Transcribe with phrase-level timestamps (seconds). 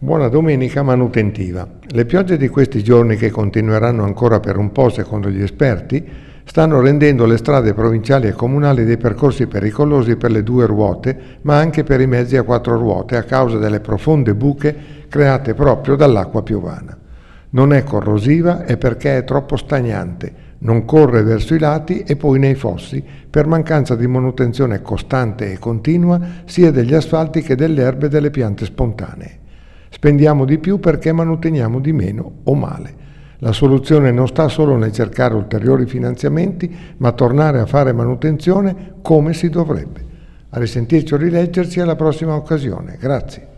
[0.00, 1.66] Buona domenica manutentiva.
[1.88, 6.08] Le piogge di questi giorni, che continueranno ancora per un po' secondo gli esperti,
[6.44, 11.58] stanno rendendo le strade provinciali e comunali dei percorsi pericolosi per le due ruote, ma
[11.58, 14.76] anche per i mezzi a quattro ruote a causa delle profonde buche
[15.08, 16.96] create proprio dall'acqua piovana.
[17.50, 22.38] Non è corrosiva e perché è troppo stagnante, non corre verso i lati e poi
[22.38, 28.06] nei fossi per mancanza di manutenzione costante e continua sia degli asfalti che delle erbe
[28.06, 29.46] e delle piante spontanee.
[29.90, 33.06] Spendiamo di più perché manuteniamo di meno o male.
[33.38, 39.32] La soluzione non sta solo nel cercare ulteriori finanziamenti, ma tornare a fare manutenzione come
[39.32, 40.04] si dovrebbe.
[40.50, 42.96] A risentirci o rileggerci alla prossima occasione.
[42.98, 43.56] Grazie.